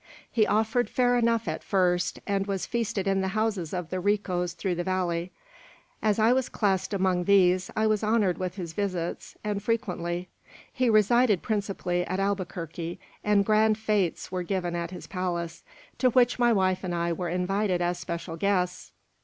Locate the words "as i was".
6.01-6.49